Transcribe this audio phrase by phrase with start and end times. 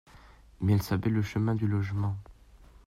[0.61, 2.15] Mais elle savait le chemin du logement.